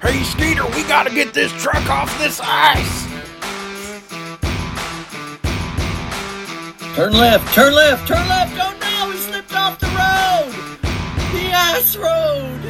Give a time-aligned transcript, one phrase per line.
[0.00, 3.06] Hey, Skeeter, we gotta get this truck off this ice.
[6.96, 8.56] Turn left, turn left, turn left.
[8.58, 10.52] Oh no, we slipped off the road.
[11.32, 12.60] The ice road.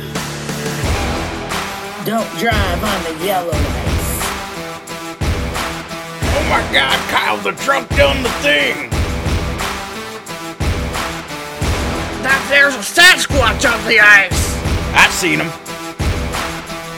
[2.04, 3.91] Don't drive on the yellow
[6.52, 8.90] my god, Kyle, the truck done the thing.
[12.20, 14.60] That there's a Sasquatch on the ice.
[14.92, 15.48] I seen him.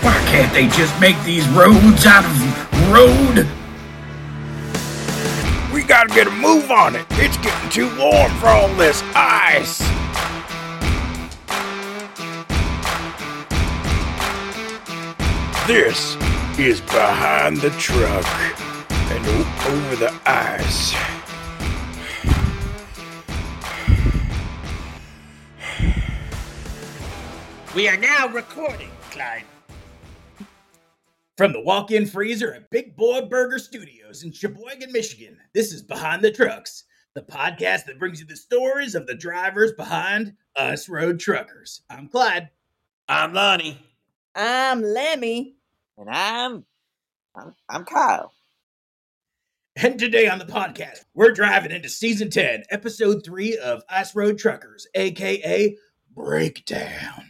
[0.03, 3.47] Why can't they just make these roads out of road?
[5.73, 7.07] We gotta get a move on it.
[7.11, 9.79] It's getting too warm for all this ice.
[15.69, 16.17] This
[16.59, 18.64] is behind the truck
[19.11, 20.95] and over the ice.
[27.75, 29.45] We are now recording, Clyde.
[31.37, 36.23] From the walk-in freezer at Big Boy Burger Studios in Sheboygan, Michigan, this is Behind
[36.23, 41.19] the Trucks, the podcast that brings you the stories of the drivers behind Ice Road
[41.19, 41.83] Truckers.
[41.91, 42.49] I'm Clyde.
[43.09, 43.85] I'm Lonnie.
[44.35, 45.57] I'm Lemmy.
[45.99, 46.65] And I'm,
[47.35, 48.33] I'm, I'm Kyle.
[49.77, 54.39] And today on the podcast, we're driving into season 10, episode 3 of Ice Road
[54.39, 55.77] Truckers, aka
[56.15, 57.25] Breakdown.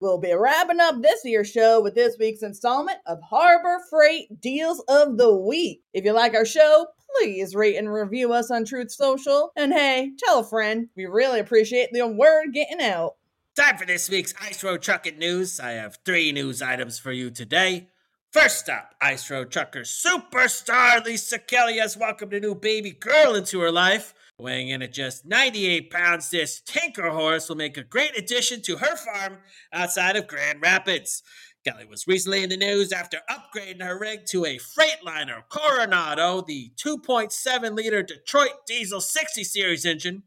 [0.00, 4.82] We'll be wrapping up this year's show with this week's installment of Harbor Freight Deals
[4.88, 5.82] of the Week.
[5.92, 6.86] If you like our show,
[7.18, 9.52] please rate and review us on Truth Social.
[9.54, 10.88] And hey, tell a friend.
[10.96, 13.16] We really appreciate the word getting out.
[13.54, 15.60] Time for this week's Ice Road Trucking News.
[15.60, 17.88] I have three news items for you today.
[18.30, 23.60] First up, Ice Road Trucker superstar Lisa Kelly has welcomed a new baby girl into
[23.60, 24.12] her life.
[24.38, 28.76] Weighing in at just 98 pounds, this Tinker horse will make a great addition to
[28.76, 29.38] her farm
[29.72, 31.22] outside of Grand Rapids.
[31.64, 36.70] Kelly was recently in the news after upgrading her rig to a Freightliner Coronado, the
[36.76, 40.22] 2.7 liter Detroit Diesel 60 Series engine.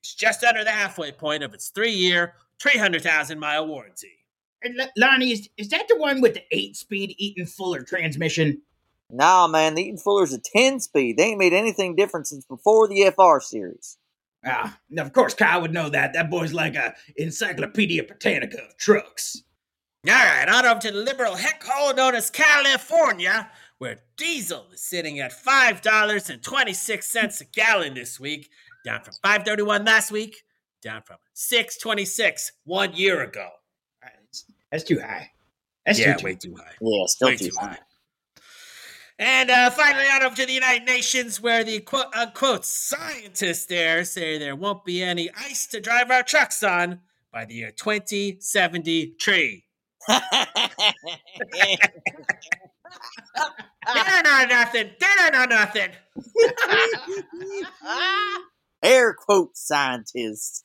[0.00, 4.21] It's just under the halfway point of its three year, 300,000 mile warranty.
[4.62, 8.62] And Lonnie, is, is that the one with the 8 speed Eaton Fuller transmission?
[9.10, 11.16] Nah, man, the Eaton Fuller's a 10 speed.
[11.16, 13.98] They ain't made anything different since before the FR series.
[14.44, 16.14] Ah, now of course Kyle would know that.
[16.14, 19.42] That boy's like a Encyclopedia Britannica of trucks.
[20.08, 23.48] All right, on over to the liberal heck hole known as California,
[23.78, 28.50] where diesel is sitting at $5.26 a gallon this week,
[28.84, 30.42] down from 5.31 last week,
[30.82, 33.48] down from 6.26 one year ago.
[34.72, 35.30] That's- That's too high.
[35.86, 36.72] That's yeah, too, way too high.
[36.80, 37.66] Yeah, still Way too too high.
[37.68, 37.78] high.
[39.18, 44.04] And uh, finally, on over to the United Nations, where the quote unquote scientists there
[44.04, 47.00] say there won't be any ice to drive our trucks on
[47.32, 49.64] by the year 2070 tree.
[50.08, 50.14] They
[53.94, 54.90] don't know nothing.
[54.98, 55.90] They don't know nothing.
[58.82, 60.62] Air quote scientists.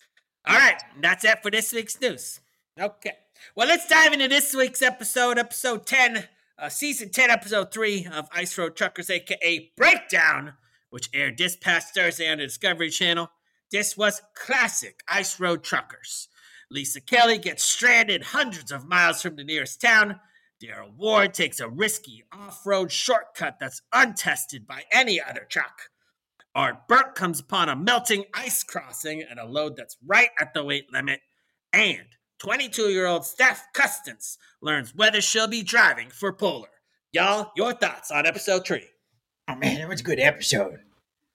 [0.48, 2.40] All right, that's it for this week's news.
[2.80, 3.12] Okay.
[3.56, 6.28] Well, let's dive into this week's episode, episode 10,
[6.60, 10.54] uh, season 10, episode 3 of Ice Road Truckers, aka Breakdown,
[10.90, 13.30] which aired this past Thursday on the Discovery Channel.
[13.72, 16.30] This was classic Ice Road Truckers.
[16.70, 20.20] Lisa Kelly gets stranded hundreds of miles from the nearest town.
[20.60, 25.90] Darrell Ward takes a risky off road shortcut that's untested by any other truck.
[26.56, 30.64] Art Burke comes upon a melting ice crossing and a load that's right at the
[30.64, 31.22] weight limit.
[31.72, 32.08] And
[32.40, 36.68] 22 year old Steph Custance learns whether she'll be driving for Polar.
[37.12, 38.84] Y'all, your thoughts on episode 3.
[39.50, 40.80] Oh man, that was a good episode.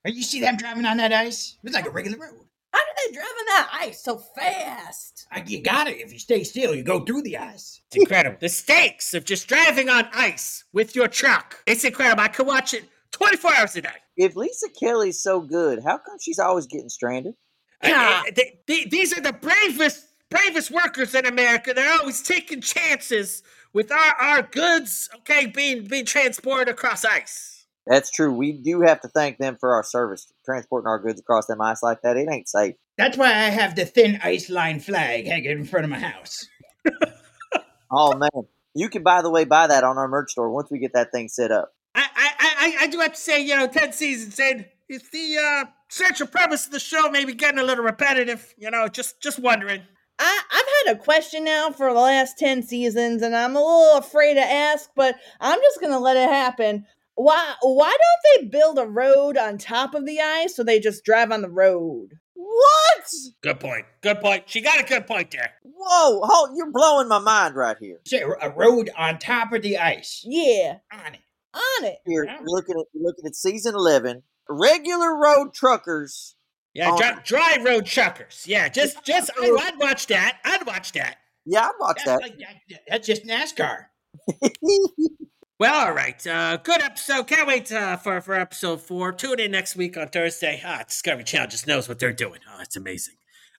[0.03, 1.57] Hey, You see them driving on that ice?
[1.63, 2.39] It was like a regular road.
[2.71, 5.27] How did they drive on that ice so fast?
[5.33, 5.97] Like you got it.
[5.99, 7.81] If you stay still, you go through the ice.
[7.87, 8.37] It's incredible.
[8.39, 11.61] the stakes of just driving on ice with your truck.
[11.67, 12.23] It's incredible.
[12.23, 13.89] I could watch it 24 hours a day.
[14.15, 17.33] If Lisa Kelly's so good, how come she's always getting stranded?
[17.83, 21.73] Uh, I- I- eh, eh, they- they- these are the bravest, bravest workers in America.
[21.73, 23.43] They're always taking chances
[23.73, 27.65] with our, our goods, okay, being being transported across ice.
[27.85, 28.33] That's true.
[28.33, 31.83] We do have to thank them for our service, transporting our goods across them ice
[31.83, 32.15] like that.
[32.17, 32.75] It ain't safe.
[32.97, 36.47] That's why I have the thin ice line flag hanging in front of my house.
[37.95, 40.79] Oh man, you can by the way buy that on our merch store once we
[40.79, 41.73] get that thing set up.
[41.93, 45.37] I, I, I, I do have to say, you know, 10 seasons in, is the
[45.37, 48.53] uh, central premise of the show maybe getting a little repetitive?
[48.57, 49.83] You know, just just wondering.
[50.23, 53.97] I, I've had a question now for the last 10 seasons, and I'm a little
[53.97, 56.85] afraid to ask, but I'm just going to let it happen.
[57.15, 61.03] Why why don't they build a road on top of the ice so they just
[61.05, 62.17] drive on the road?
[62.33, 63.05] What?
[63.41, 63.85] Good point.
[64.01, 64.43] Good point.
[64.47, 65.51] She got a good point there.
[65.63, 67.99] Whoa, hold, you're blowing my mind right here.
[68.05, 70.23] Say a road on top of the ice.
[70.25, 71.19] Yeah, On it.
[71.53, 71.97] on it.
[72.05, 72.37] Here, Yeah.
[72.39, 72.51] you're oh.
[72.51, 74.23] looking at you're looking at season eleven.
[74.49, 76.35] Regular road truckers.
[76.73, 76.97] Yeah, Oh.
[76.97, 78.45] dri- dry road truckers.
[78.47, 80.39] Yeah, just just I, I'd watch that.
[80.43, 81.17] I'd watch that.
[81.45, 82.21] Yeah, I'd watch That's, that.
[82.21, 82.39] like,
[82.69, 83.85] that- that's just NASCAR.
[85.59, 86.25] Well, all right.
[86.27, 87.27] Uh, good episode.
[87.27, 89.13] Can't wait uh, for for episode four.
[89.13, 90.59] Tune in next week on Thursday.
[90.65, 92.39] Ah, Discovery Channel just knows what they're doing.
[92.51, 93.13] Oh, it's amazing.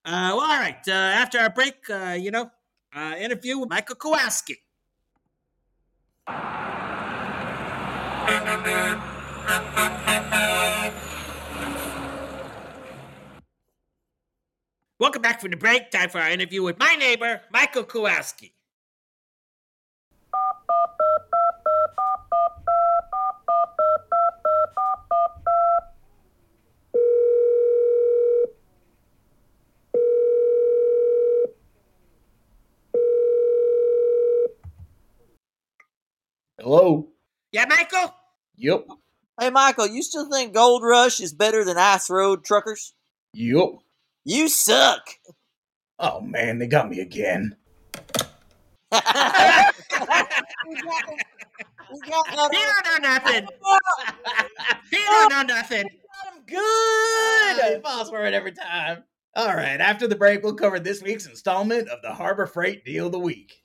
[0.05, 0.77] Uh, well, all right.
[0.87, 2.51] Uh, after our break, uh, you know,
[2.95, 4.59] uh, interview with Michael Kowalski.
[14.99, 15.91] Welcome back from the break.
[15.91, 18.55] Time for our interview with my neighbor, Michael Kowalski.
[36.61, 37.09] Hello.
[37.51, 38.15] Yeah, Michael?
[38.57, 38.87] Yep.
[39.41, 42.95] hey, Michael, you still think Gold Rush is better than Ice Road Truckers?
[43.33, 43.84] Yep.
[44.25, 45.07] You suck.
[45.99, 47.57] Oh man, they got me again.
[48.91, 49.75] We got-
[51.93, 53.47] we got that He don't know nothing.
[54.91, 55.85] He don't know nothing.
[56.27, 56.59] I'm good.
[57.65, 57.83] Uh, good.
[57.83, 59.05] Falls for it every time.
[59.37, 59.81] All right.
[59.81, 63.19] After the break, we'll cover this week's installment of the Harbor Freight Deal of the
[63.19, 63.61] Week.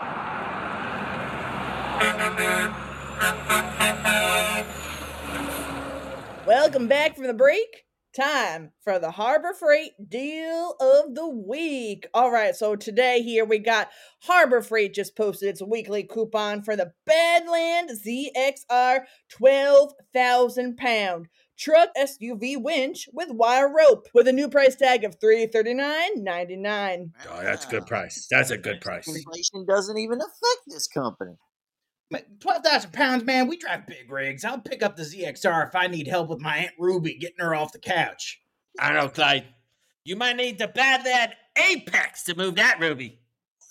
[6.45, 7.85] Welcome back from the break.
[8.15, 12.07] Time for the Harbor Freight Deal of the Week.
[12.11, 13.89] All right, so today here we got
[14.23, 22.59] Harbor Freight just posted its weekly coupon for the Badland ZXR 12,000 pound truck SUV
[22.59, 27.11] winch with wire rope with a new price tag of $339.99.
[27.29, 28.27] Oh, that's a good price.
[28.31, 29.07] That's a good price.
[29.07, 31.35] Inflation doesn't even affect this company.
[32.11, 33.47] Man, 12,000 pounds, man.
[33.47, 34.43] We drive big rigs.
[34.43, 37.53] I'll pick up the ZXR if I need help with my Aunt Ruby getting her
[37.53, 38.41] off the couch.
[38.79, 39.45] I don't know, Clyde.
[40.03, 43.19] You might need to the Badland Apex to move that Ruby.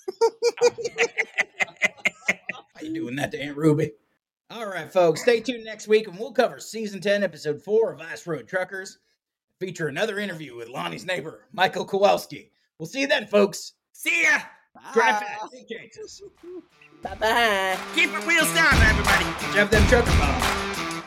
[2.75, 3.91] How you doing that to Aunt Ruby?
[4.49, 5.21] All right, folks.
[5.21, 8.99] Stay tuned next week and we'll cover season 10, episode 4 of Ice Road Truckers.
[9.59, 12.51] Feature another interview with Lonnie's neighbor, Michael Kowalski.
[12.77, 13.73] We'll see you then, folks.
[13.91, 14.39] See ya.
[14.93, 15.39] Drive fast.
[15.43, 16.21] Ah, Take chances.
[17.01, 17.77] Bye bye.
[17.95, 19.25] Keep your wheels down, everybody.
[19.53, 20.98] Drive them trucker bombs.